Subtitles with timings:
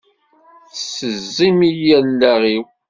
[0.69, 2.63] Tessezzim-iyi allaɣ-iw!